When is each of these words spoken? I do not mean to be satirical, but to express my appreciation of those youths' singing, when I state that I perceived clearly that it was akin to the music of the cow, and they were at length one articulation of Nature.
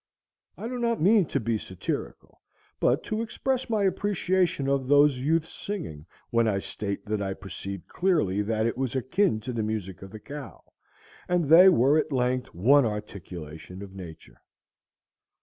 I 0.57 0.67
do 0.67 0.79
not 0.79 0.99
mean 0.99 1.25
to 1.27 1.39
be 1.39 1.59
satirical, 1.59 2.41
but 2.79 3.03
to 3.03 3.21
express 3.21 3.69
my 3.69 3.83
appreciation 3.83 4.67
of 4.67 4.87
those 4.87 5.19
youths' 5.19 5.53
singing, 5.53 6.07
when 6.31 6.47
I 6.47 6.57
state 6.57 7.05
that 7.05 7.21
I 7.21 7.35
perceived 7.35 7.87
clearly 7.87 8.41
that 8.41 8.65
it 8.65 8.79
was 8.79 8.95
akin 8.95 9.41
to 9.41 9.53
the 9.53 9.61
music 9.61 10.01
of 10.01 10.09
the 10.09 10.19
cow, 10.19 10.63
and 11.27 11.45
they 11.49 11.69
were 11.69 11.99
at 11.99 12.11
length 12.11 12.47
one 12.55 12.83
articulation 12.83 13.83
of 13.83 13.93
Nature. 13.93 14.41